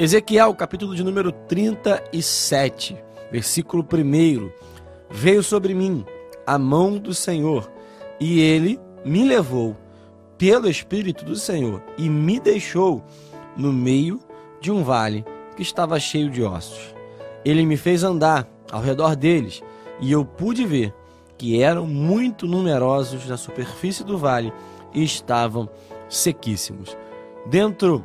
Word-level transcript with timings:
Ezequiel, 0.00 0.54
capítulo 0.54 0.94
de 0.94 1.02
número 1.02 1.32
37, 1.32 2.96
versículo 3.32 3.82
1. 3.82 4.48
Veio 5.10 5.42
sobre 5.42 5.74
mim 5.74 6.06
a 6.46 6.56
mão 6.56 6.98
do 6.98 7.12
Senhor, 7.12 7.68
e 8.20 8.38
ele 8.38 8.78
me 9.04 9.24
levou 9.24 9.76
pelo 10.38 10.70
Espírito 10.70 11.24
do 11.24 11.34
Senhor 11.34 11.82
e 11.98 12.08
me 12.08 12.38
deixou 12.38 13.04
no 13.56 13.72
meio 13.72 14.20
de 14.60 14.70
um 14.70 14.84
vale 14.84 15.24
que 15.56 15.62
estava 15.62 15.98
cheio 15.98 16.30
de 16.30 16.44
ossos. 16.44 16.94
Ele 17.44 17.66
me 17.66 17.76
fez 17.76 18.04
andar 18.04 18.48
ao 18.70 18.80
redor 18.80 19.16
deles, 19.16 19.64
e 20.00 20.12
eu 20.12 20.24
pude 20.24 20.64
ver 20.64 20.94
que 21.36 21.60
eram 21.60 21.88
muito 21.88 22.46
numerosos 22.46 23.26
na 23.26 23.36
superfície 23.36 24.04
do 24.04 24.16
vale 24.16 24.52
e 24.94 25.02
estavam 25.02 25.68
sequíssimos. 26.08 26.96
Dentro 27.46 28.04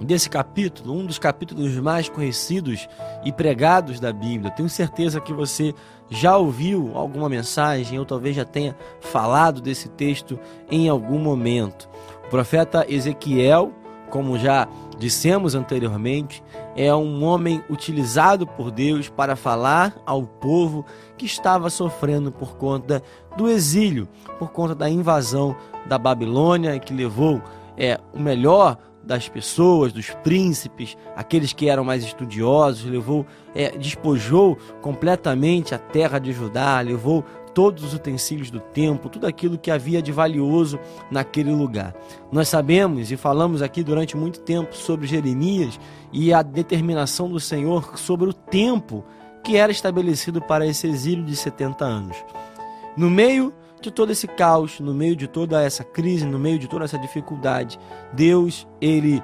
desse 0.00 0.28
capítulo, 0.28 0.94
um 0.94 1.06
dos 1.06 1.18
capítulos 1.18 1.74
mais 1.76 2.08
conhecidos 2.08 2.88
e 3.24 3.32
pregados 3.32 3.98
da 3.98 4.12
Bíblia. 4.12 4.50
Tenho 4.50 4.68
certeza 4.68 5.20
que 5.20 5.32
você 5.32 5.74
já 6.08 6.36
ouviu 6.36 6.92
alguma 6.94 7.28
mensagem 7.28 7.98
ou 7.98 8.04
talvez 8.04 8.36
já 8.36 8.44
tenha 8.44 8.76
falado 9.00 9.60
desse 9.60 9.88
texto 9.88 10.38
em 10.70 10.88
algum 10.88 11.18
momento. 11.18 11.88
O 12.26 12.28
profeta 12.28 12.84
Ezequiel, 12.88 13.72
como 14.10 14.38
já 14.38 14.68
dissemos 14.98 15.54
anteriormente, 15.54 16.42
é 16.74 16.94
um 16.94 17.24
homem 17.24 17.62
utilizado 17.68 18.46
por 18.46 18.70
Deus 18.70 19.08
para 19.08 19.36
falar 19.36 19.96
ao 20.06 20.22
povo 20.22 20.84
que 21.16 21.26
estava 21.26 21.70
sofrendo 21.70 22.30
por 22.30 22.56
conta 22.56 23.02
do 23.36 23.48
exílio, 23.48 24.08
por 24.38 24.50
conta 24.50 24.74
da 24.74 24.88
invasão 24.88 25.56
da 25.86 25.98
Babilônia 25.98 26.78
que 26.78 26.94
levou 26.94 27.42
é, 27.76 28.00
o 28.14 28.18
melhor 28.18 28.78
das 29.06 29.28
pessoas, 29.28 29.92
dos 29.92 30.10
príncipes, 30.10 30.96
aqueles 31.14 31.52
que 31.52 31.68
eram 31.68 31.84
mais 31.84 32.04
estudiosos, 32.04 32.84
levou, 32.84 33.24
é, 33.54 33.70
despojou 33.70 34.58
completamente 34.82 35.74
a 35.74 35.78
terra 35.78 36.18
de 36.18 36.32
Judá, 36.32 36.80
levou 36.80 37.24
todos 37.54 37.84
os 37.84 37.94
utensílios 37.94 38.50
do 38.50 38.60
templo, 38.60 39.08
tudo 39.08 39.26
aquilo 39.26 39.56
que 39.56 39.70
havia 39.70 40.02
de 40.02 40.12
valioso 40.12 40.78
naquele 41.10 41.52
lugar. 41.52 41.94
Nós 42.30 42.48
sabemos 42.48 43.10
e 43.10 43.16
falamos 43.16 43.62
aqui 43.62 43.82
durante 43.82 44.16
muito 44.16 44.40
tempo 44.40 44.76
sobre 44.76 45.06
Jeremias 45.06 45.80
e 46.12 46.34
a 46.34 46.42
determinação 46.42 47.30
do 47.30 47.40
Senhor 47.40 47.96
sobre 47.96 48.28
o 48.28 48.32
tempo 48.32 49.04
que 49.42 49.56
era 49.56 49.72
estabelecido 49.72 50.42
para 50.42 50.66
esse 50.66 50.86
exílio 50.88 51.24
de 51.24 51.36
70 51.36 51.84
anos. 51.84 52.16
No 52.96 53.08
meio 53.08 53.54
de 53.80 53.90
todo 53.90 54.10
esse 54.10 54.26
caos, 54.26 54.80
no 54.80 54.94
meio 54.94 55.14
de 55.14 55.26
toda 55.26 55.62
essa 55.62 55.84
crise, 55.84 56.26
no 56.26 56.38
meio 56.38 56.58
de 56.58 56.68
toda 56.68 56.84
essa 56.84 56.98
dificuldade, 56.98 57.78
Deus, 58.12 58.66
ele 58.80 59.22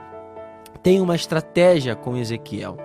tem 0.82 1.00
uma 1.00 1.14
estratégia 1.14 1.94
com 1.94 2.16
Ezequiel. 2.16 2.76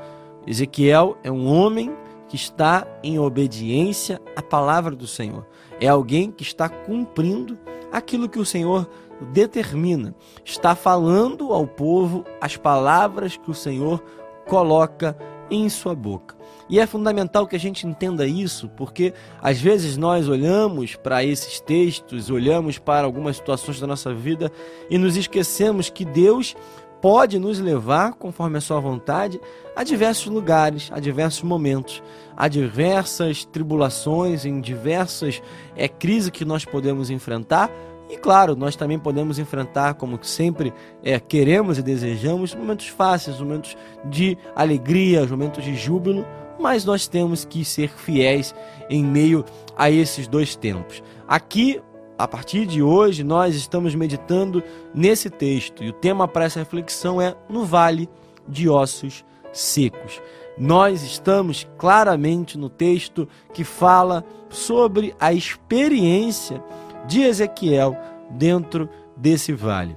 Ezequiel 0.46 1.18
é 1.24 1.32
um 1.32 1.48
homem 1.48 1.94
que 2.28 2.36
está 2.36 2.86
em 3.04 3.18
obediência 3.20 4.22
à 4.36 4.42
palavra 4.42 4.96
do 4.96 5.08
Senhor. 5.08 5.46
É 5.80 5.88
alguém 5.88 6.32
que 6.32 6.44
está 6.44 6.70
cumprindo 6.70 7.58
aquilo 7.92 8.30
que 8.30 8.40
o 8.40 8.46
Senhor 8.46 8.90
determina. 9.32 10.14
Está 10.46 10.76
falando 10.76 11.54
ao 11.54 11.66
povo 11.66 12.24
as 12.40 12.56
palavras 12.56 13.38
que 13.38 13.50
o 13.50 13.56
Senhor 13.56 14.04
coloca 14.48 15.18
em 15.50 15.68
sua 15.70 15.96
boca. 15.96 16.37
E 16.70 16.80
é 16.80 16.86
fundamental 16.86 17.48
que 17.48 17.56
a 17.56 17.60
gente 17.60 17.88
entenda 17.88 18.28
isso, 18.28 18.68
porque 18.70 19.14
às 19.42 19.60
vezes 19.60 19.96
nós 19.96 20.28
olhamos 20.28 20.96
para 20.96 21.24
esses 21.24 21.60
textos, 21.62 22.30
olhamos 22.30 22.78
para 22.78 23.06
algumas 23.06 23.38
situações 23.38 23.80
da 23.80 23.88
nossa 23.88 24.14
vida 24.14 24.52
e 24.90 24.98
nos 24.98 25.16
esquecemos 25.16 25.90
que 25.90 26.04
Deus 26.04 26.56
pode 27.02 27.40
nos 27.40 27.60
levar, 27.60 28.14
conforme 28.14 28.58
a 28.58 28.62
sua 28.62 28.80
vontade, 28.80 29.40
a 29.76 29.84
diversos 29.84 30.28
lugares, 30.28 30.90
a 30.92 31.00
diversos 31.00 31.44
momentos, 31.44 32.02
a 32.36 32.48
diversas 32.48 33.46
tribulações, 33.46 34.46
em 34.46 34.60
diversas 34.60 35.42
é, 35.76 35.88
crises 35.88 36.30
que 36.30 36.44
nós 36.44 36.66
podemos 36.66 37.10
enfrentar. 37.10 37.70
E 38.10 38.18
claro, 38.18 38.56
nós 38.56 38.76
também 38.76 38.98
podemos 38.98 39.38
enfrentar, 39.38 39.94
como 39.96 40.18
sempre 40.22 40.74
é, 41.04 41.20
queremos 41.20 41.78
e 41.78 41.82
desejamos, 41.82 42.56
momentos 42.56 42.88
fáceis, 42.88 43.40
momentos 43.40 43.78
de 44.06 44.38
alegria, 44.56 45.26
momentos 45.26 45.64
de 45.64 45.76
júbilo, 45.76 46.26
mas 46.60 46.86
nós 46.86 47.08
temos 47.08 47.46
que 47.46 47.64
ser 47.64 47.90
fiéis 47.90 48.54
em 48.90 49.04
meio 49.04 49.44
a 49.76 49.90
esses 49.90 50.28
dois 50.28 50.56
tempos. 50.56 51.04
Aqui, 51.28 51.82
a 52.18 52.28
partir 52.28 52.66
de 52.66 52.82
hoje, 52.82 53.24
nós 53.24 53.56
estamos 53.56 53.94
meditando 53.94 54.64
nesse 54.94 55.30
texto 55.30 55.84
e 55.84 55.90
o 55.90 55.94
tema 55.94 56.28
para 56.28 56.46
essa 56.46 56.60
reflexão 56.60 57.22
é 57.22 57.36
no 57.50 57.64
vale 57.66 58.10
de 58.48 58.70
ossos 58.70 59.24
secos. 59.54 60.22
Nós 60.58 61.04
estamos 61.04 61.68
claramente 61.78 62.58
no 62.58 62.70
texto 62.70 63.28
que 63.54 63.64
fala 63.64 64.26
sobre 64.50 65.14
a 65.20 65.32
experiência 65.32 66.64
de 67.06 67.22
Ezequiel 67.22 67.96
dentro 68.32 68.90
desse 69.16 69.54
vale. 69.54 69.96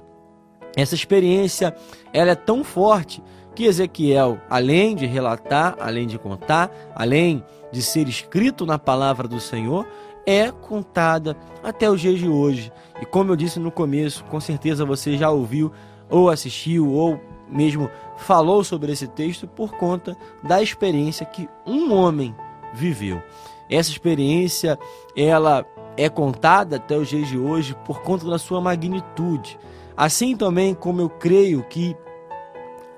Essa 0.75 0.95
experiência 0.95 1.75
ela 2.13 2.31
é 2.31 2.35
tão 2.35 2.63
forte 2.63 3.21
que 3.61 3.67
Ezequiel, 3.67 4.39
além 4.49 4.95
de 4.95 5.05
relatar, 5.05 5.75
além 5.79 6.07
de 6.07 6.17
contar, 6.17 6.71
além 6.95 7.43
de 7.71 7.83
ser 7.83 8.07
escrito 8.07 8.65
na 8.65 8.79
palavra 8.79 9.27
do 9.27 9.39
Senhor, 9.39 9.85
é 10.25 10.49
contada 10.51 11.37
até 11.61 11.87
os 11.87 12.01
dias 12.01 12.17
de 12.17 12.27
hoje. 12.27 12.73
E 12.99 13.05
como 13.05 13.31
eu 13.31 13.35
disse 13.35 13.59
no 13.59 13.71
começo, 13.71 14.23
com 14.25 14.39
certeza 14.39 14.83
você 14.83 15.15
já 15.15 15.29
ouviu 15.29 15.71
ou 16.09 16.31
assistiu 16.31 16.91
ou 16.91 17.21
mesmo 17.47 17.87
falou 18.17 18.63
sobre 18.63 18.93
esse 18.93 19.07
texto 19.07 19.47
por 19.47 19.73
conta 19.73 20.17
da 20.41 20.59
experiência 20.59 21.23
que 21.23 21.47
um 21.63 21.93
homem 21.93 22.35
viveu. 22.73 23.21
Essa 23.69 23.91
experiência, 23.91 24.79
ela 25.15 25.63
é 25.95 26.09
contada 26.09 26.77
até 26.77 26.97
os 26.97 27.09
dias 27.09 27.27
de 27.27 27.37
hoje 27.37 27.75
por 27.85 28.01
conta 28.01 28.25
da 28.25 28.39
sua 28.39 28.59
magnitude. 28.59 29.59
Assim 29.95 30.35
também 30.35 30.73
como 30.73 30.99
eu 30.99 31.09
creio 31.09 31.63
que 31.69 31.95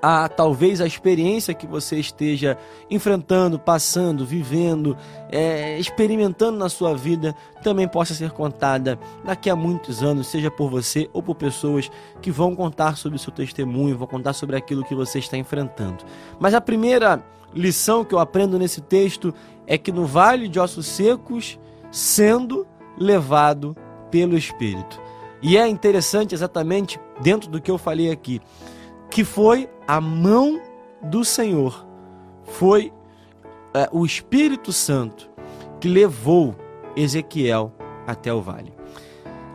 a 0.04 0.28
talvez 0.28 0.82
a 0.82 0.86
experiência 0.86 1.54
que 1.54 1.66
você 1.66 1.98
esteja 1.98 2.58
enfrentando, 2.90 3.58
passando, 3.58 4.26
vivendo, 4.26 4.94
é, 5.30 5.78
experimentando 5.78 6.58
na 6.58 6.68
sua 6.68 6.94
vida 6.94 7.34
também 7.62 7.88
possa 7.88 8.12
ser 8.12 8.30
contada 8.30 8.98
daqui 9.24 9.48
a 9.48 9.56
muitos 9.56 10.02
anos, 10.02 10.26
seja 10.26 10.50
por 10.50 10.68
você 10.68 11.08
ou 11.14 11.22
por 11.22 11.34
pessoas 11.34 11.90
que 12.20 12.30
vão 12.30 12.54
contar 12.54 12.98
sobre 12.98 13.16
o 13.16 13.18
seu 13.18 13.32
testemunho, 13.32 13.96
vão 13.96 14.06
contar 14.06 14.34
sobre 14.34 14.56
aquilo 14.56 14.84
que 14.84 14.94
você 14.94 15.20
está 15.20 15.38
enfrentando. 15.38 16.04
Mas 16.38 16.52
a 16.52 16.60
primeira 16.60 17.24
lição 17.54 18.04
que 18.04 18.14
eu 18.14 18.18
aprendo 18.18 18.58
nesse 18.58 18.82
texto 18.82 19.32
é 19.66 19.78
que 19.78 19.90
no 19.90 20.04
vale 20.04 20.48
de 20.48 20.60
ossos 20.60 20.84
secos, 20.84 21.58
sendo 21.90 22.66
levado 22.98 23.74
pelo 24.10 24.36
Espírito. 24.36 25.00
E 25.40 25.56
é 25.56 25.66
interessante 25.66 26.34
exatamente 26.34 27.00
dentro 27.22 27.48
do 27.48 27.58
que 27.58 27.70
eu 27.70 27.78
falei 27.78 28.10
aqui 28.10 28.42
que 29.14 29.22
foi 29.22 29.70
a 29.86 30.00
mão 30.00 30.60
do 31.00 31.24
Senhor, 31.24 31.86
foi 32.42 32.92
é, 33.72 33.88
o 33.92 34.04
Espírito 34.04 34.72
Santo 34.72 35.30
que 35.80 35.86
levou 35.86 36.56
Ezequiel 36.96 37.72
até 38.08 38.34
o 38.34 38.42
vale. 38.42 38.74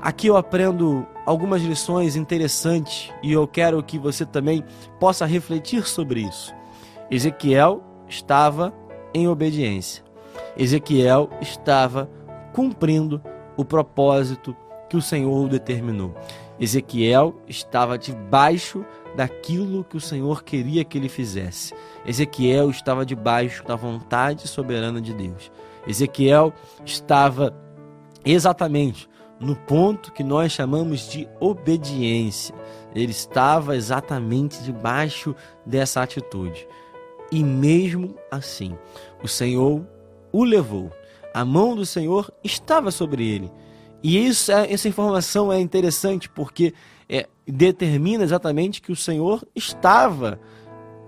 Aqui 0.02 0.28
eu 0.28 0.38
aprendo 0.38 1.06
algumas 1.26 1.62
lições 1.62 2.16
interessantes 2.16 3.12
e 3.22 3.34
eu 3.34 3.46
quero 3.46 3.84
que 3.84 4.00
você 4.00 4.26
também 4.26 4.64
possa 4.98 5.26
refletir 5.26 5.86
sobre 5.86 6.22
isso. 6.22 6.56
Ezequiel 7.12 7.84
estava 8.08 8.74
em 9.14 9.28
obediência. 9.28 10.06
Ezequiel 10.56 11.30
estava 11.42 12.10
cumprindo 12.54 13.22
o 13.58 13.66
propósito 13.66 14.56
que 14.90 14.96
o 14.96 15.02
Senhor 15.02 15.50
determinou. 15.50 16.16
Ezequiel 16.58 17.36
estava 17.46 17.98
debaixo 17.98 18.86
daquilo 19.20 19.84
que 19.84 19.98
o 19.98 20.00
Senhor 20.00 20.46
queria 20.46 20.86
que 20.86 20.98
ele 20.98 21.10
fizesse. 21.10 21.74
Ezequiel 22.06 22.70
estava 22.70 23.06
debaixo 23.06 23.66
da 23.66 23.76
vontade 23.76 24.48
soberana 24.48 25.02
de 25.02 25.14
Deus. 25.14 25.52
Ezequiel 25.86 26.54
estava 26.86 27.54
exatamente 28.24 29.10
no 29.38 29.58
ponto 29.58 30.14
que 30.14 30.24
nós 30.24 30.54
chamamos 30.54 31.12
de 31.12 31.28
obediência. 31.38 32.56
Ele 32.96 33.12
estava 33.12 33.76
exatamente 33.76 34.64
debaixo 34.64 35.36
dessa 35.66 36.02
atitude. 36.02 36.66
E 37.30 37.44
mesmo 37.44 38.16
assim, 38.32 38.74
o 39.22 39.28
Senhor 39.28 39.86
o 40.32 40.46
levou. 40.46 40.94
A 41.34 41.44
mão 41.44 41.76
do 41.76 41.86
Senhor 41.86 42.32
estava 42.42 42.90
sobre 42.90 43.28
ele. 43.28 43.52
E 44.02 44.26
isso, 44.26 44.50
é, 44.50 44.72
essa 44.72 44.88
informação 44.88 45.52
é 45.52 45.60
interessante 45.60 46.30
porque 46.30 46.74
determina 47.52 48.24
exatamente 48.24 48.82
que 48.82 48.92
o 48.92 48.96
Senhor 48.96 49.46
estava 49.56 50.40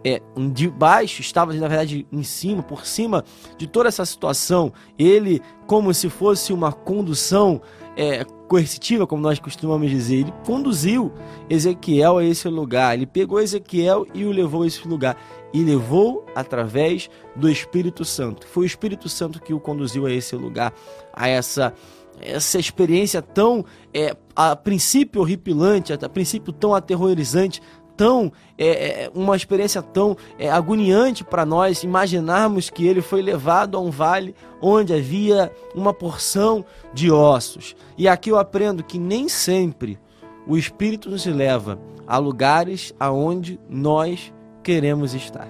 é, 0.04 0.22
de 0.54 0.68
baixo, 0.68 1.22
estava 1.22 1.54
na 1.54 1.68
verdade 1.68 2.08
em 2.12 2.24
cima, 2.24 2.64
por 2.64 2.86
cima 2.86 3.24
de 3.58 3.68
toda 3.68 3.88
essa 3.88 4.06
situação. 4.06 4.74
Ele, 4.98 5.42
como 5.68 5.94
se 5.94 6.10
fosse 6.10 6.52
uma 6.52 6.72
condução 6.72 7.62
é, 7.96 8.24
coercitiva, 8.48 9.06
como 9.06 9.22
nós 9.22 9.40
costumamos 9.40 9.90
dizer, 9.90 10.16
ele 10.16 10.34
conduziu 10.46 11.12
Ezequiel 11.50 12.18
a 12.18 12.24
esse 12.24 12.48
lugar. 12.48 12.96
Ele 12.96 13.06
pegou 13.06 13.40
Ezequiel 13.40 14.08
e 14.14 14.26
o 14.26 14.32
levou 14.32 14.64
a 14.64 14.68
esse 14.68 14.88
lugar. 14.88 15.18
e 15.54 15.64
levou 15.64 16.26
através 16.34 17.10
do 17.36 17.50
Espírito 17.50 18.06
Santo. 18.06 18.48
Foi 18.48 18.64
o 18.64 18.66
Espírito 18.66 19.10
Santo 19.10 19.42
que 19.42 19.54
o 19.54 19.60
conduziu 19.60 20.06
a 20.06 20.12
esse 20.12 20.34
lugar, 20.34 20.74
a 21.14 21.28
essa 21.28 21.74
essa 22.22 22.60
experiência 22.60 23.22
tão 23.22 23.66
é, 23.94 24.16
a 24.36 24.56
princípio 24.56 25.22
horripilante, 25.22 25.94
a 25.94 26.10
princípio 26.10 26.54
tão 26.54 26.74
aterrorizante, 26.74 27.62
tão 27.98 28.32
é, 28.58 29.04
é 29.04 29.12
uma 29.14 29.36
experiência 29.36 29.82
tão 29.82 30.18
é, 30.40 30.50
agoniante 30.50 31.24
para 31.24 31.46
nós 31.46 31.84
imaginarmos 31.84 32.70
que 32.70 32.86
ele 32.88 33.02
foi 33.02 33.22
levado 33.22 33.78
a 33.78 33.80
um 33.80 33.92
vale 33.92 34.36
onde 34.62 34.94
havia 34.94 35.52
uma 35.76 35.94
porção 35.94 36.66
de 36.94 37.12
ossos. 37.12 37.76
E 37.98 38.08
aqui 38.08 38.32
eu 38.32 38.40
aprendo 38.40 38.84
que 38.84 38.98
nem 38.98 39.28
sempre 39.28 40.00
o 40.48 40.58
Espírito 40.58 41.10
nos 41.10 41.26
leva 41.26 41.80
a 42.08 42.18
lugares 42.18 42.94
aonde 43.00 43.60
nós 43.70 44.34
queremos 44.64 45.14
estar. 45.14 45.48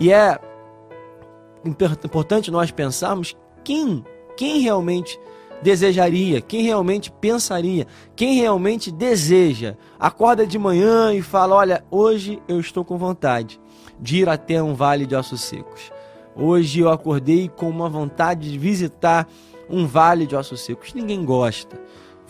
E 0.00 0.12
é 0.12 0.38
importante 1.64 2.50
nós 2.50 2.70
pensarmos 2.70 3.36
quem, 3.64 4.04
quem 4.36 4.60
realmente 4.60 5.18
desejaria, 5.62 6.40
quem 6.40 6.62
realmente 6.62 7.10
pensaria, 7.10 7.86
quem 8.14 8.34
realmente 8.34 8.90
deseja, 8.90 9.76
acorda 9.98 10.46
de 10.46 10.58
manhã 10.58 11.12
e 11.12 11.22
fala: 11.22 11.56
Olha, 11.56 11.84
hoje 11.90 12.40
eu 12.48 12.60
estou 12.60 12.84
com 12.84 12.96
vontade 12.96 13.60
de 14.00 14.18
ir 14.18 14.28
até 14.28 14.62
um 14.62 14.74
vale 14.74 15.06
de 15.06 15.14
ossos 15.14 15.40
secos. 15.40 15.92
Hoje 16.36 16.80
eu 16.80 16.90
acordei 16.90 17.48
com 17.48 17.68
uma 17.68 17.88
vontade 17.88 18.50
de 18.50 18.58
visitar 18.58 19.28
um 19.68 19.86
vale 19.86 20.26
de 20.26 20.36
ossos 20.36 20.60
secos. 20.60 20.94
Ninguém 20.94 21.24
gosta. 21.24 21.76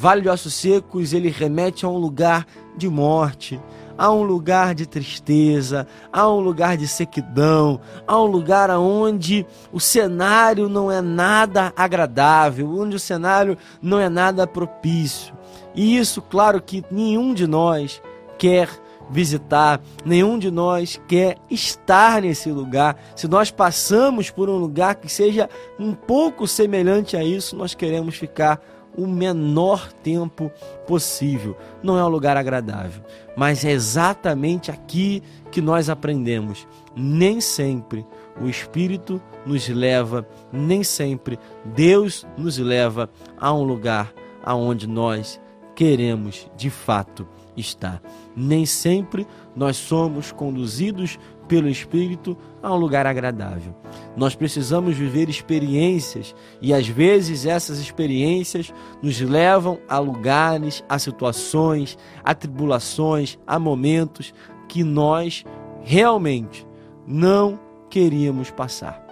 Vale 0.00 0.20
de 0.22 0.28
Ossos 0.28 0.54
Secos, 0.54 1.12
ele 1.12 1.28
remete 1.28 1.84
a 1.84 1.88
um 1.88 1.98
lugar 1.98 2.46
de 2.76 2.88
morte, 2.88 3.60
a 3.98 4.12
um 4.12 4.22
lugar 4.22 4.76
de 4.76 4.86
tristeza, 4.86 5.86
a 6.12 6.30
um 6.30 6.38
lugar 6.38 6.76
de 6.76 6.86
sequidão, 6.86 7.80
a 8.06 8.16
um 8.18 8.26
lugar 8.26 8.70
onde 8.70 9.44
o 9.72 9.80
cenário 9.80 10.68
não 10.68 10.90
é 10.90 11.02
nada 11.02 11.72
agradável, 11.76 12.70
onde 12.78 12.94
o 12.94 13.00
cenário 13.00 13.58
não 13.82 13.98
é 13.98 14.08
nada 14.08 14.46
propício. 14.46 15.34
E 15.74 15.98
isso, 15.98 16.22
claro 16.22 16.62
que 16.62 16.84
nenhum 16.90 17.34
de 17.34 17.46
nós 17.48 18.00
quer 18.38 18.70
visitar, 19.10 19.80
nenhum 20.04 20.38
de 20.38 20.50
nós 20.50 21.00
quer 21.08 21.36
estar 21.50 22.22
nesse 22.22 22.50
lugar. 22.50 22.96
Se 23.16 23.26
nós 23.26 23.50
passamos 23.50 24.30
por 24.30 24.48
um 24.48 24.56
lugar 24.56 24.96
que 24.96 25.08
seja 25.08 25.48
um 25.78 25.94
pouco 25.94 26.46
semelhante 26.46 27.16
a 27.16 27.24
isso, 27.24 27.56
nós 27.56 27.74
queremos 27.74 28.16
ficar 28.16 28.60
o 28.98 29.06
menor 29.06 29.92
tempo 29.92 30.50
possível. 30.84 31.56
Não 31.80 31.96
é 31.96 32.04
um 32.04 32.08
lugar 32.08 32.36
agradável, 32.36 33.00
mas 33.36 33.64
é 33.64 33.70
exatamente 33.70 34.72
aqui 34.72 35.22
que 35.52 35.60
nós 35.60 35.88
aprendemos. 35.88 36.66
Nem 36.96 37.40
sempre 37.40 38.04
o 38.40 38.48
Espírito 38.48 39.22
nos 39.46 39.68
leva, 39.68 40.26
nem 40.52 40.82
sempre 40.82 41.38
Deus 41.64 42.26
nos 42.36 42.58
leva 42.58 43.08
a 43.38 43.54
um 43.54 43.62
lugar 43.62 44.12
aonde 44.42 44.88
nós 44.88 45.40
queremos 45.76 46.50
de 46.56 46.68
fato 46.68 47.24
estar. 47.56 48.02
Nem 48.34 48.66
sempre 48.66 49.28
nós 49.54 49.76
somos 49.76 50.32
conduzidos 50.32 51.20
pelo 51.48 51.68
Espírito 51.68 52.36
a 52.62 52.72
um 52.72 52.76
lugar 52.76 53.06
agradável. 53.06 53.74
Nós 54.16 54.34
precisamos 54.34 54.96
viver 54.96 55.28
experiências 55.28 56.34
e 56.60 56.74
às 56.74 56.86
vezes 56.86 57.46
essas 57.46 57.78
experiências 57.78 58.72
nos 59.02 59.20
levam 59.20 59.78
a 59.88 59.98
lugares, 59.98 60.84
a 60.88 60.98
situações, 60.98 61.96
a 62.22 62.34
tribulações, 62.34 63.38
a 63.46 63.58
momentos 63.58 64.34
que 64.68 64.84
nós 64.84 65.44
realmente 65.82 66.66
não 67.06 67.58
queríamos 67.88 68.50
passar. 68.50 69.02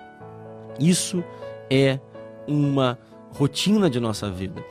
Isso 0.78 1.24
é 1.70 1.98
uma 2.46 2.98
rotina 3.32 3.88
de 3.88 3.98
nossa 3.98 4.30
vida. 4.30 4.62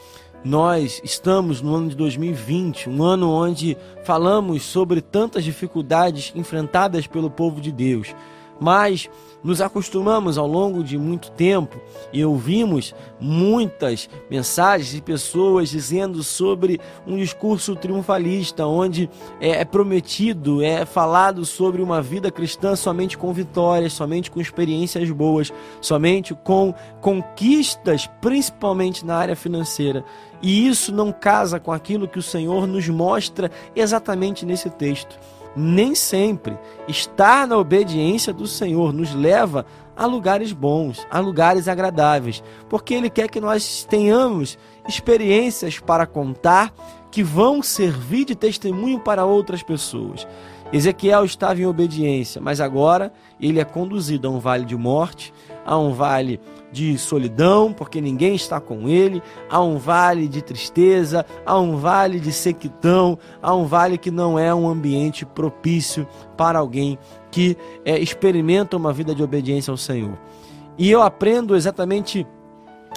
Nós 0.46 1.02
estamos 1.04 1.60
no 1.60 1.74
ano 1.74 1.90
de 1.90 1.96
2020, 1.96 2.88
um 2.88 3.04
ano 3.04 3.32
onde 3.32 3.76
falamos 4.04 4.62
sobre 4.62 5.02
tantas 5.02 5.44
dificuldades 5.44 6.32
enfrentadas 6.36 7.08
pelo 7.08 7.32
povo 7.32 7.60
de 7.60 7.72
Deus 7.72 8.14
mas 8.60 9.10
nos 9.46 9.62
acostumamos 9.62 10.40
ao 10.40 10.48
longo 10.48 10.84
de 10.84 10.98
muito 10.98 11.30
tempo 11.30 11.80
e 12.12 12.26
ouvimos 12.26 12.96
muitas 13.20 14.10
mensagens 14.28 14.90
de 14.90 15.02
pessoas 15.04 15.70
dizendo 15.70 16.24
sobre 16.24 16.82
um 17.06 17.16
discurso 17.16 17.76
triunfalista, 17.76 18.66
onde 18.66 19.08
é, 19.40 19.62
é 19.62 19.66
prometido, 19.66 20.64
é 20.64 20.84
falado 20.84 21.46
sobre 21.46 21.80
uma 21.84 22.02
vida 22.02 22.32
cristã 22.32 22.76
somente 22.76 23.20
com 23.20 23.32
vitórias, 23.32 23.94
somente 23.94 24.32
com 24.32 24.42
experiências 24.42 25.12
boas, 25.12 25.54
somente 25.80 26.34
com 26.34 26.74
conquistas, 27.00 28.10
principalmente 28.20 29.06
na 29.06 29.16
área 29.16 29.36
financeira. 29.36 30.04
E 30.42 30.68
isso 30.68 30.92
não 30.92 31.12
casa 31.12 31.60
com 31.60 31.72
aquilo 31.72 32.08
que 32.08 32.18
o 32.18 32.24
Senhor 32.24 32.66
nos 32.66 32.90
mostra 32.90 33.52
exatamente 33.76 34.44
nesse 34.44 34.72
texto 34.72 35.20
nem 35.56 35.96
sempre 35.96 36.58
estar 36.88 37.48
na 37.48 37.58
obediência 37.58 38.34
do 38.34 38.48
Senhor 38.48 38.92
nos 38.92 39.14
leva 39.14 39.66
a 39.96 40.06
lugares 40.06 40.52
bons, 40.52 41.08
a 41.10 41.20
lugares 41.20 41.68
agradáveis, 41.68 42.44
porque 42.70 42.94
Ele 42.94 43.10
quer 43.10 43.30
que 43.30 43.40
nós 43.40 43.86
tenhamos 43.90 44.58
experiências 44.88 45.80
para 45.80 46.06
contar 46.06 46.74
que 47.10 47.24
vão 47.24 47.64
servir 47.64 48.26
de 48.26 48.36
testemunho 48.36 49.00
para 49.00 49.24
outras 49.24 49.64
pessoas. 49.64 50.28
Ezequiel 50.74 51.24
estava 51.24 51.62
em 51.62 51.66
obediência, 51.66 52.42
mas 52.42 52.60
agora 52.60 53.14
ele 53.40 53.60
é 53.60 53.64
conduzido 53.64 54.28
a 54.28 54.32
um 54.32 54.40
vale 54.40 54.66
de 54.66 54.76
morte, 54.76 55.34
a 55.66 55.78
um 55.78 55.94
vale 55.94 56.40
de 56.72 56.98
solidão, 56.98 57.72
porque 57.72 58.02
ninguém 58.02 58.36
está 58.36 58.60
com 58.60 58.90
ele, 58.90 59.22
há 59.50 59.62
um 59.62 59.78
vale 59.78 60.28
de 60.28 60.42
tristeza, 60.42 61.26
há 61.46 61.58
um 61.58 61.78
vale 61.78 62.20
de 62.20 62.32
sequidão, 62.32 63.18
há 63.42 63.56
um 63.56 63.66
vale 63.66 63.98
que 63.98 64.12
não 64.12 64.38
é 64.38 64.54
um 64.54 64.68
ambiente 64.68 65.26
propício 65.26 66.08
para 66.36 66.60
alguém 66.60 66.98
que 67.32 67.56
é, 67.86 67.98
experimenta 67.98 68.76
uma 68.76 68.92
vida 68.92 69.16
de 69.16 69.24
obediência 69.24 69.72
ao 69.72 69.78
Senhor. 69.78 70.18
E 70.78 70.92
eu 70.92 71.02
aprendo 71.02 71.56
exatamente 71.56 72.28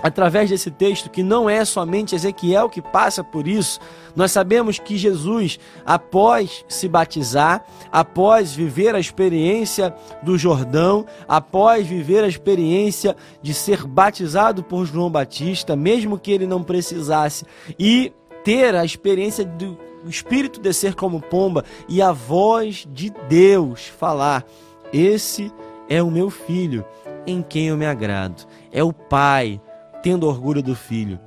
através 0.03 0.50
desse 0.50 0.71
texto 0.71 1.11
que 1.11 1.23
não 1.23 1.49
é 1.49 1.65
somente 1.65 2.14
Ezequiel 2.14 2.69
que 2.69 2.81
passa 2.81 3.23
por 3.25 3.47
isso. 3.47 3.81
Nós 4.14 4.33
sabemos 4.33 4.78
que 4.78 4.97
Jesus, 4.97 5.59
após 5.85 6.64
se 6.69 6.88
batizar, 6.88 7.64
após 7.90 8.55
viver 8.55 8.95
a 8.95 9.00
experiência 9.00 9.95
do 10.23 10.38
Jordão, 10.38 11.07
após 11.26 11.87
viver 11.87 12.25
a 12.25 12.28
experiência 12.28 13.17
de 13.43 13.52
ser 13.55 13.85
batizado 13.87 14.62
por 14.62 14.87
João 14.87 15.11
Batista, 15.11 15.76
mesmo 15.76 16.19
que 16.19 16.33
ele 16.33 16.47
não 16.47 16.62
precisasse, 16.62 17.45
e 17.78 18.12
ter 18.45 18.75
a 18.75 18.85
experiência 18.85 19.45
do 19.45 19.76
Espírito 20.07 20.61
descer 20.61 20.95
como 20.95 21.21
pomba 21.21 21.64
e 21.88 22.00
a 22.00 22.12
voz 22.12 22.87
de 22.90 23.12
Deus 23.28 23.87
falar: 23.87 24.47
Esse 24.93 25.52
é 25.88 26.02
o 26.02 26.11
meu 26.11 26.31
filho, 26.31 26.85
em 27.26 27.43
quem 27.43 27.67
eu 27.69 27.76
me 27.76 27.85
agrado. 27.85 28.47
É 28.73 28.83
o 28.83 28.93
Pai 28.93 29.61
tendo 30.02 30.26
orgulho 30.26 30.62
do 30.62 30.75
filho. 30.75 31.19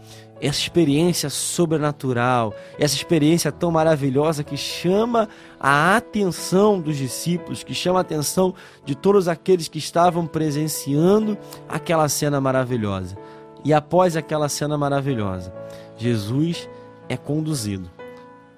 Essa 0.42 0.60
experiência 0.60 1.30
sobrenatural, 1.30 2.54
essa 2.80 2.96
experiência 2.96 3.52
tão 3.52 3.70
maravilhosa 3.70 4.44
que 4.44 4.58
chama 4.58 5.30
a 5.60 5.96
atenção 5.96 6.80
dos 6.80 6.98
discípulos, 6.98 7.64
que 7.64 7.76
chama 7.76 8.00
a 8.00 8.02
atenção 8.02 8.56
de 8.84 8.96
todos 8.96 9.28
aqueles 9.28 9.68
que 9.68 9.78
estavam 9.78 10.26
presenciando 10.26 11.38
aquela 11.70 12.10
cena 12.10 12.42
maravilhosa. 12.42 13.16
E 13.64 13.72
após 13.72 14.18
aquela 14.18 14.50
cena 14.50 14.76
maravilhosa, 14.78 15.54
Jesus 15.96 16.68
é 17.08 17.16
conduzido 17.16 17.88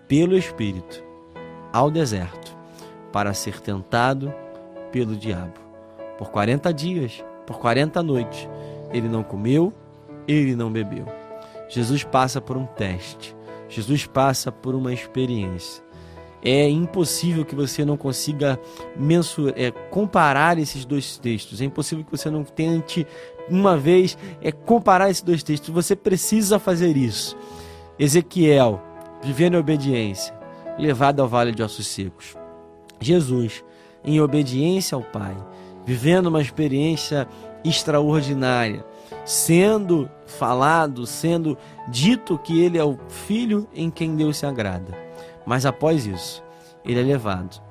pelo 0.07 0.37
Espírito 0.37 1.03
ao 1.73 1.91
deserto 1.91 2.55
para 3.11 3.33
ser 3.33 3.59
tentado 3.59 4.33
pelo 4.91 5.15
diabo. 5.15 5.59
Por 6.17 6.29
40 6.29 6.73
dias, 6.73 7.23
por 7.45 7.59
40 7.59 8.01
noites, 8.01 8.47
ele 8.91 9.09
não 9.09 9.23
comeu, 9.23 9.73
ele 10.27 10.55
não 10.55 10.71
bebeu. 10.71 11.05
Jesus 11.69 12.03
passa 12.03 12.39
por 12.39 12.57
um 12.57 12.65
teste. 12.65 13.35
Jesus 13.69 14.05
passa 14.05 14.51
por 14.51 14.75
uma 14.75 14.93
experiência. 14.93 15.83
É 16.45 16.69
impossível 16.69 17.45
que 17.45 17.55
você 17.55 17.85
não 17.85 17.95
consiga 17.95 18.59
mensurar, 18.97 19.53
é, 19.57 19.71
comparar 19.71 20.57
esses 20.57 20.83
dois 20.83 21.17
textos. 21.17 21.61
É 21.61 21.65
impossível 21.65 22.03
que 22.03 22.11
você 22.11 22.29
não 22.29 22.43
tente 22.43 23.07
uma 23.49 23.77
vez 23.77 24.17
é, 24.41 24.51
comparar 24.51 25.09
esses 25.09 25.23
dois 25.23 25.41
textos. 25.41 25.69
Você 25.69 25.95
precisa 25.95 26.59
fazer 26.59 26.97
isso. 26.97 27.37
Ezequiel, 27.97 28.81
vivendo 29.23 29.55
em 29.55 29.59
obediência, 29.59 30.33
levado 30.77 31.21
ao 31.21 31.27
vale 31.27 31.53
de 31.53 31.63
ossos 31.63 31.87
secos. 31.87 32.35
Jesus, 32.99 33.63
em 34.03 34.19
obediência 34.19 34.95
ao 34.95 35.01
Pai, 35.01 35.35
vivendo 35.85 36.27
uma 36.27 36.41
experiência 36.41 37.27
extraordinária, 37.63 38.85
sendo 39.25 40.09
falado, 40.25 41.05
sendo 41.05 41.57
dito 41.87 42.37
que 42.37 42.61
ele 42.61 42.77
é 42.77 42.83
o 42.83 42.97
filho 43.07 43.67
em 43.73 43.89
quem 43.89 44.15
Deus 44.15 44.37
se 44.37 44.45
agrada. 44.45 44.97
Mas 45.45 45.65
após 45.65 46.05
isso, 46.05 46.43
ele 46.83 46.99
é 46.99 47.03
levado 47.03 47.61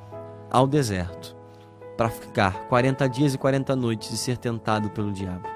ao 0.50 0.66
deserto 0.66 1.36
para 1.96 2.08
ficar 2.08 2.66
40 2.68 3.08
dias 3.08 3.34
e 3.34 3.38
40 3.38 3.76
noites 3.76 4.10
e 4.10 4.16
ser 4.16 4.36
tentado 4.36 4.90
pelo 4.90 5.12
diabo. 5.12 5.48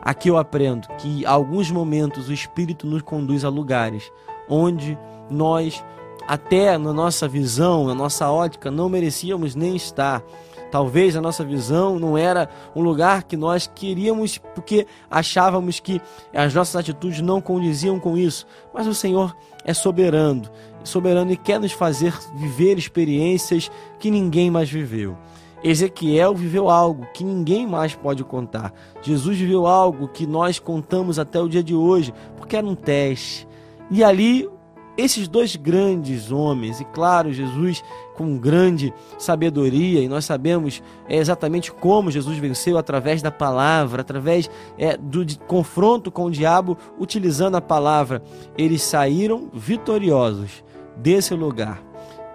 Aqui 0.00 0.28
eu 0.28 0.36
aprendo 0.36 0.88
que, 0.98 1.24
alguns 1.24 1.70
momentos, 1.70 2.28
o 2.28 2.32
Espírito 2.32 2.86
nos 2.86 3.02
conduz 3.02 3.44
a 3.44 3.48
lugares 3.48 4.10
onde 4.48 4.98
nós, 5.30 5.84
até 6.26 6.76
na 6.76 6.92
nossa 6.92 7.28
visão, 7.28 7.86
na 7.86 7.94
nossa 7.94 8.28
ótica, 8.28 8.70
não 8.70 8.88
merecíamos 8.88 9.54
nem 9.54 9.76
estar. 9.76 10.22
Talvez 10.72 11.14
a 11.14 11.20
nossa 11.20 11.44
visão 11.44 11.98
não 11.98 12.16
era 12.16 12.48
um 12.74 12.80
lugar 12.80 13.24
que 13.24 13.36
nós 13.36 13.70
queríamos 13.74 14.38
porque 14.38 14.86
achávamos 15.10 15.78
que 15.78 16.00
as 16.32 16.54
nossas 16.54 16.74
atitudes 16.76 17.20
não 17.20 17.42
condiziam 17.42 18.00
com 18.00 18.16
isso. 18.16 18.46
Mas 18.72 18.86
o 18.86 18.94
Senhor 18.94 19.36
é 19.66 19.74
soberano, 19.74 20.48
soberano 20.82 21.30
e 21.30 21.36
quer 21.36 21.60
nos 21.60 21.72
fazer 21.72 22.18
viver 22.34 22.78
experiências 22.78 23.70
que 23.98 24.10
ninguém 24.10 24.50
mais 24.50 24.70
viveu. 24.70 25.14
Ezequiel 25.62 26.34
viveu 26.34 26.70
algo 26.70 27.06
que 27.12 27.22
ninguém 27.22 27.66
mais 27.66 27.94
pode 27.94 28.24
contar. 28.24 28.72
Jesus 29.02 29.36
viveu 29.36 29.66
algo 29.66 30.08
que 30.08 30.26
nós 30.26 30.58
contamos 30.58 31.18
até 31.18 31.38
o 31.38 31.50
dia 31.50 31.62
de 31.62 31.74
hoje, 31.74 32.14
porque 32.38 32.56
era 32.56 32.66
um 32.66 32.74
teste. 32.74 33.46
E 33.90 34.02
ali, 34.02 34.48
esses 34.96 35.26
dois 35.26 35.56
grandes 35.56 36.30
homens, 36.30 36.80
e 36.80 36.84
claro, 36.84 37.32
Jesus 37.32 37.82
com 38.14 38.36
grande 38.36 38.92
sabedoria, 39.18 40.00
e 40.00 40.08
nós 40.08 40.24
sabemos 40.24 40.82
é, 41.08 41.16
exatamente 41.16 41.72
como 41.72 42.10
Jesus 42.10 42.36
venceu 42.38 42.76
através 42.76 43.22
da 43.22 43.30
palavra, 43.30 44.02
através 44.02 44.50
é, 44.76 44.96
do 44.96 45.24
confronto 45.46 46.10
com 46.10 46.26
o 46.26 46.30
diabo, 46.30 46.76
utilizando 46.98 47.56
a 47.56 47.60
palavra, 47.60 48.22
eles 48.56 48.82
saíram 48.82 49.50
vitoriosos 49.52 50.62
desse 50.96 51.34
lugar. 51.34 51.82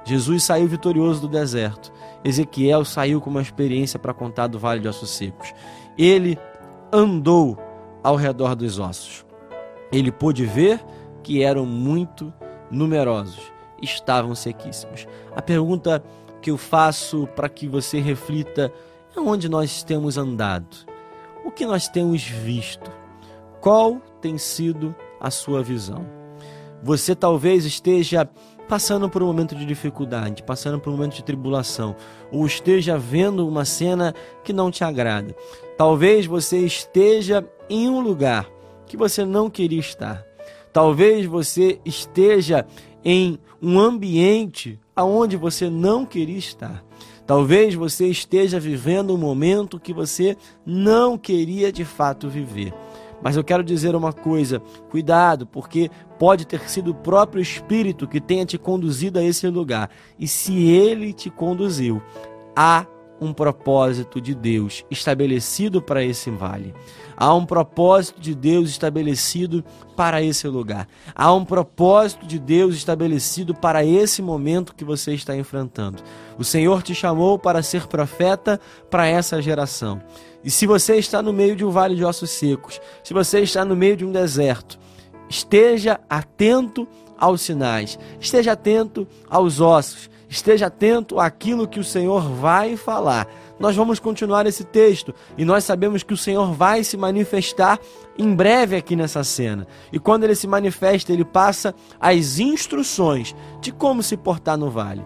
Jesus 0.04 0.44
saiu 0.44 0.68
vitorioso 0.68 1.22
do 1.22 1.28
deserto. 1.28 1.92
Ezequiel 2.24 2.86
saiu 2.86 3.22
com 3.22 3.30
uma 3.30 3.42
experiência 3.42 4.00
para 4.00 4.14
contar 4.14 4.48
do 4.48 4.58
Vale 4.58 4.80
de 4.80 4.88
Ossos 4.88 5.10
Secos. 5.10 5.54
Ele 5.98 6.40
andou 6.92 7.58
ao 8.02 8.16
redor 8.16 8.56
dos 8.56 8.80
ossos. 8.80 9.26
Ele 9.92 10.12
pôde 10.12 10.46
ver 10.46 10.84
que 11.22 11.44
eram 11.44 11.66
muito 11.66 12.34
numerosos, 12.72 13.52
estavam 13.82 14.36
sequíssimos. 14.36 15.08
A 15.36 15.42
pergunta 15.42 16.04
que 16.42 16.52
eu 16.52 16.58
faço 16.58 17.28
para 17.36 17.50
que 17.50 17.68
você 17.68 18.00
reflita 18.00 18.72
é 19.16 19.20
onde 19.20 19.50
nós 19.50 19.84
temos 19.84 20.18
andado, 20.18 20.78
o 21.44 21.52
que 21.52 21.66
nós 21.66 21.88
temos 21.88 22.24
visto, 22.24 22.92
qual 23.62 24.02
tem 24.22 24.38
sido 24.38 24.96
a 25.20 25.32
sua 25.32 25.64
visão. 25.64 26.06
Você 26.84 27.16
talvez 27.16 27.66
esteja 27.66 28.30
passando 28.68 29.10
por 29.10 29.24
um 29.24 29.28
momento 29.28 29.56
de 29.56 29.66
dificuldade, 29.66 30.44
passando 30.44 30.80
por 30.80 30.90
um 30.90 30.98
momento 30.98 31.16
de 31.16 31.24
tribulação, 31.24 31.96
ou 32.32 32.46
esteja 32.46 32.98
vendo 32.98 33.48
uma 33.48 33.66
cena 33.66 34.14
que 34.44 34.52
não 34.52 34.70
te 34.70 34.84
agrada. 34.84 35.34
Talvez 35.78 36.26
você 36.26 36.60
esteja 36.60 37.48
em 37.70 37.90
um 37.90 38.02
lugar 38.02 38.48
que 38.86 38.98
você 38.98 39.26
não 39.26 39.50
queria 39.50 39.80
estar. 39.80 40.27
Talvez 40.78 41.26
você 41.26 41.80
esteja 41.84 42.64
em 43.04 43.40
um 43.60 43.80
ambiente 43.80 44.80
aonde 44.96 45.36
você 45.36 45.72
não 45.72 46.06
queria 46.06 46.38
estar. 46.38 46.86
Talvez 47.26 47.74
você 47.74 48.06
esteja 48.06 48.60
vivendo 48.60 49.12
um 49.12 49.18
momento 49.18 49.80
que 49.80 49.92
você 49.92 50.38
não 50.64 51.18
queria 51.18 51.72
de 51.72 51.84
fato 51.84 52.30
viver. 52.30 52.72
Mas 53.24 53.36
eu 53.36 53.44
quero 53.44 53.64
dizer 53.64 53.96
uma 53.96 54.14
coisa: 54.14 54.60
cuidado, 54.88 55.48
porque 55.48 55.90
pode 56.20 56.46
ter 56.46 56.70
sido 56.70 56.92
o 56.92 56.96
próprio 56.96 57.42
Espírito 57.42 58.08
que 58.08 58.22
tenha 58.22 58.46
te 58.46 58.60
conduzido 58.60 59.18
a 59.18 59.24
esse 59.24 59.48
lugar. 59.48 59.90
E 60.20 60.28
se 60.28 60.62
ele 60.62 61.12
te 61.12 61.32
conduziu, 61.32 62.00
há 62.56 62.86
um 63.20 63.34
propósito 63.34 64.22
de 64.22 64.34
Deus 64.34 64.86
estabelecido 64.90 65.82
para 65.82 66.04
esse 66.04 66.30
vale. 66.30 66.74
Há 67.16 67.34
um 67.34 67.46
propósito 67.46 68.22
de 68.22 68.36
Deus 68.36 68.70
estabelecido 68.70 69.64
para 69.96 70.22
esse 70.22 70.48
lugar. 70.48 70.88
Há 71.16 71.34
um 71.34 71.44
propósito 71.44 72.28
de 72.28 72.38
Deus 72.38 72.76
estabelecido 72.76 73.56
para 73.56 73.84
esse 73.84 74.22
momento 74.22 74.76
que 74.76 74.86
você 74.86 75.14
está 75.14 75.36
enfrentando. 75.36 76.04
O 76.38 76.44
Senhor 76.44 76.84
te 76.84 76.94
chamou 76.94 77.40
para 77.40 77.64
ser 77.64 77.88
profeta 77.88 78.60
para 78.90 79.08
essa 79.08 79.42
geração. 79.42 80.00
E 80.44 80.52
se 80.52 80.68
você 80.68 80.98
está 80.98 81.22
no 81.22 81.34
meio 81.34 81.56
de 81.56 81.66
um 81.66 81.72
vale 81.72 81.96
de 81.96 82.06
ossos 82.06 82.30
secos, 82.30 82.80
se 83.04 83.14
você 83.14 83.42
está 83.42 83.66
no 83.66 83.76
meio 83.76 83.98
de 83.98 84.06
um 84.06 84.12
deserto, 84.12 84.80
esteja 85.28 86.00
atento 86.08 86.88
aos 87.18 87.42
sinais, 87.42 87.98
esteja 88.20 88.52
atento 88.52 89.08
aos 89.28 89.60
ossos, 89.60 90.10
esteja 90.30 90.68
atento 90.68 91.20
àquilo 91.20 91.68
que 91.68 91.80
o 91.80 91.84
Senhor 91.84 92.22
vai 92.30 92.76
falar. 92.76 93.28
Nós 93.60 93.76
vamos 93.76 94.00
continuar 94.00 94.46
esse 94.46 94.64
texto 94.64 95.14
e 95.38 95.44
nós 95.44 95.64
sabemos 95.64 96.04
que 96.04 96.14
o 96.14 96.18
Senhor 96.18 96.54
vai 96.54 96.84
se 96.84 96.96
manifestar 96.98 97.80
em 98.18 98.34
breve 98.34 98.76
aqui 98.76 98.96
nessa 98.96 99.24
cena. 99.24 99.68
E 99.92 100.00
quando 100.00 100.24
ele 100.24 100.36
se 100.36 100.48
manifesta, 100.48 101.12
ele 101.12 101.26
passa 101.26 101.74
as 102.00 102.40
instruções 102.40 103.36
de 103.62 103.72
como 103.72 104.04
se 104.04 104.16
portar 104.16 104.58
no 104.58 104.70
vale. 104.70 105.06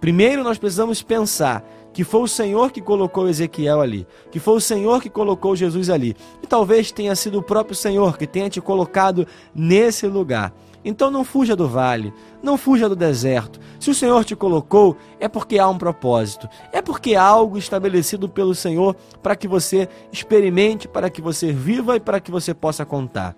Primeiro, 0.00 0.42
nós 0.42 0.58
precisamos 0.58 1.00
pensar 1.00 1.64
que 1.92 2.02
foi 2.02 2.22
o 2.22 2.28
Senhor 2.28 2.72
que 2.72 2.80
colocou 2.80 3.28
Ezequiel 3.28 3.80
ali, 3.80 4.06
que 4.30 4.40
foi 4.40 4.54
o 4.54 4.60
Senhor 4.60 5.00
que 5.00 5.10
colocou 5.10 5.54
Jesus 5.54 5.90
ali. 5.90 6.16
E 6.42 6.46
talvez 6.46 6.90
tenha 6.90 7.14
sido 7.14 7.38
o 7.38 7.42
próprio 7.42 7.76
Senhor 7.76 8.16
que 8.18 8.26
tenha 8.26 8.50
te 8.50 8.60
colocado 8.60 9.26
nesse 9.54 10.06
lugar. 10.06 10.52
Então 10.84 11.10
não 11.10 11.24
fuja 11.24 11.54
do 11.54 11.68
vale, 11.68 12.12
não 12.42 12.56
fuja 12.56 12.88
do 12.88 12.96
deserto. 12.96 13.60
Se 13.78 13.90
o 13.90 13.94
Senhor 13.94 14.24
te 14.24 14.34
colocou, 14.34 14.96
é 15.20 15.28
porque 15.28 15.58
há 15.58 15.68
um 15.68 15.78
propósito, 15.78 16.48
é 16.72 16.82
porque 16.82 17.14
há 17.14 17.22
algo 17.22 17.56
estabelecido 17.56 18.28
pelo 18.28 18.54
Senhor 18.54 18.96
para 19.22 19.36
que 19.36 19.46
você 19.46 19.88
experimente, 20.10 20.88
para 20.88 21.08
que 21.08 21.22
você 21.22 21.52
viva 21.52 21.96
e 21.96 22.00
para 22.00 22.20
que 22.20 22.30
você 22.30 22.52
possa 22.52 22.84
contar. 22.84 23.36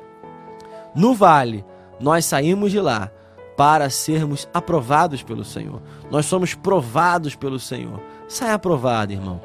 No 0.94 1.14
vale, 1.14 1.64
nós 2.00 2.24
saímos 2.24 2.70
de 2.70 2.80
lá 2.80 3.10
para 3.56 3.88
sermos 3.90 4.48
aprovados 4.52 5.22
pelo 5.22 5.44
Senhor. 5.44 5.80
Nós 6.10 6.26
somos 6.26 6.54
provados 6.54 7.34
pelo 7.34 7.58
Senhor. 7.58 8.00
Saia 8.28 8.54
aprovado, 8.54 9.12
irmão. 9.12 9.40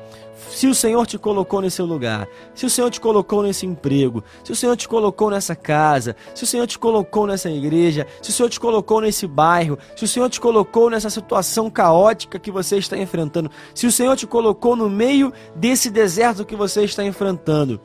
Se 0.49 0.67
o 0.67 0.75
Senhor 0.75 1.05
te 1.05 1.17
colocou 1.17 1.61
nesse 1.61 1.81
lugar, 1.81 2.27
se 2.53 2.65
o 2.65 2.69
Senhor 2.69 2.89
te 2.89 2.99
colocou 2.99 3.43
nesse 3.43 3.65
emprego, 3.65 4.23
se 4.43 4.51
o 4.51 4.55
Senhor 4.55 4.75
te 4.75 4.87
colocou 4.87 5.29
nessa 5.29 5.55
casa, 5.55 6.15
se 6.33 6.43
o 6.43 6.47
Senhor 6.47 6.65
te 6.65 6.79
colocou 6.79 7.27
nessa 7.27 7.49
igreja, 7.49 8.07
se 8.21 8.29
o 8.29 8.33
Senhor 8.33 8.49
te 8.49 8.59
colocou 8.59 9.01
nesse 9.01 9.27
bairro, 9.27 9.77
se 9.95 10.05
o 10.05 10.07
Senhor 10.07 10.29
te 10.29 10.39
colocou 10.39 10.89
nessa 10.89 11.09
situação 11.09 11.69
caótica 11.69 12.39
que 12.39 12.51
você 12.51 12.77
está 12.77 12.97
enfrentando, 12.97 13.51
se 13.73 13.85
o 13.85 13.91
Senhor 13.91 14.15
te 14.15 14.25
colocou 14.25 14.75
no 14.75 14.89
meio 14.89 15.33
desse 15.55 15.89
deserto 15.89 16.45
que 16.45 16.55
você 16.55 16.83
está 16.83 17.03
enfrentando, 17.03 17.79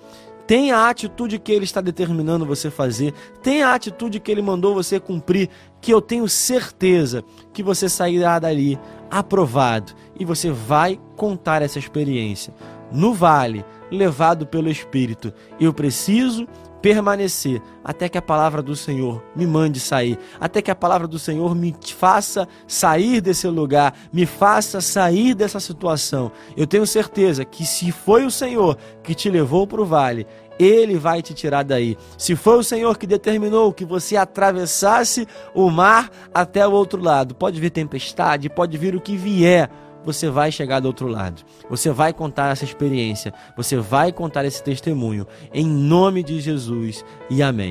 Tenha 0.47 0.77
a 0.77 0.91
atitude 0.91 1.39
que 1.39 1.53
Ele 1.53 1.65
está 1.65 1.81
determinando 1.81 2.45
você 2.45 2.71
fazer. 2.71 3.15
Tenha 3.43 3.69
a 3.69 3.75
atitude 3.75 4.21
que 4.21 4.31
Ele 4.31 4.43
mandou 4.43 4.75
você 4.75 5.01
cumprir. 5.01 5.49
Que 5.81 5.93
eu 5.93 6.03
tenho 6.03 6.29
certeza 6.29 7.25
que 7.53 7.63
você 7.63 7.89
sairá 7.89 8.39
dali 8.39 8.79
aprovado 9.19 9.93
e 10.19 10.25
você 10.25 10.51
vai 10.51 10.99
contar 11.15 11.63
essa 11.63 11.79
experiência. 11.79 12.53
No 12.91 13.15
vale, 13.15 13.65
levado 13.89 14.45
pelo 14.45 14.69
Espírito, 14.69 15.33
eu 15.61 15.73
preciso 15.73 16.49
permanecer 16.85 17.63
até 17.83 18.11
que 18.11 18.19
a 18.19 18.23
palavra 18.23 18.61
do 18.61 18.77
Senhor 18.77 19.25
me 19.35 19.47
mande 19.47 19.81
sair, 19.81 20.19
até 20.39 20.61
que 20.61 20.71
a 20.71 20.75
palavra 20.75 21.09
do 21.09 21.19
Senhor 21.19 21.55
me 21.55 21.75
faça 21.97 22.47
sair 22.69 23.23
desse 23.23 23.49
lugar, 23.49 23.95
me 24.13 24.27
faça 24.27 24.83
sair 24.83 25.33
dessa 25.33 25.59
situação. 25.59 26.31
Eu 26.55 26.67
tenho 26.67 26.87
certeza 26.87 27.43
que 27.43 27.65
se 27.65 27.91
foi 27.91 28.27
o 28.27 28.31
Senhor 28.31 28.77
que 29.03 29.15
te 29.15 29.31
levou 29.31 29.67
para 29.67 29.81
o 29.81 29.87
vale, 29.87 30.27
ele 30.59 30.99
vai 30.99 31.23
te 31.23 31.33
tirar 31.33 31.63
daí. 31.63 31.97
Se 32.19 32.37
foi 32.37 32.59
o 32.59 32.63
Senhor 32.63 32.99
que 32.99 33.07
determinou 33.07 33.73
que 33.73 33.87
você 33.87 34.15
atravessasse 34.15 35.27
o 35.55 35.71
mar 35.71 36.11
até 36.35 36.69
o 36.69 36.73
outro 36.73 37.03
lado, 37.03 37.35
pode 37.35 37.59
vir 37.59 37.71
tempestade, 37.71 38.51
pode 38.51 38.77
vir 38.77 38.95
o 38.95 39.01
que 39.01 39.17
vier, 39.17 39.71
você 40.05 40.29
vai 40.29 40.53
chegar 40.53 40.81
do 40.81 40.87
outro 40.87 41.09
lado. 41.09 41.43
Você 41.69 41.91
vai 41.91 42.13
contar 42.13 42.53
essa 42.53 42.65
experiência, 42.65 43.33
você 43.57 43.77
vai 43.77 44.13
contar 44.13 44.45
esse 44.45 44.63
testemunho 44.63 45.27
em 45.53 45.67
nome 45.67 46.23
de 46.23 46.41
Jesus 46.41 47.05
e 47.31 47.43
amém. 47.43 47.63